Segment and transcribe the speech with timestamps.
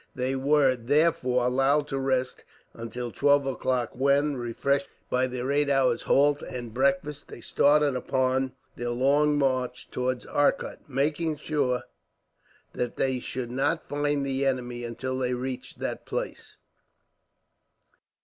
[0.15, 6.01] They were, therefore, allowed to rest until twelve o'clock; when, refreshed by their eight hours'
[6.01, 11.83] halt and breakfast, they started upon their long march towards Arcot, making sure
[12.73, 16.57] that they should not find the enemy until they reached that place.